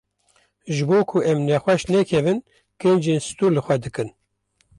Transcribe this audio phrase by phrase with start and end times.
[0.73, 2.39] Ji bo ku em nexweş nekevin,
[2.79, 4.09] kincên stûr li xwe dikin.